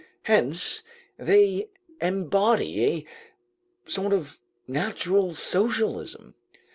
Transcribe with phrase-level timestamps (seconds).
[0.23, 0.81] Hence
[1.19, 1.69] they
[2.01, 3.05] embody a
[3.87, 6.33] sort of natural socialism.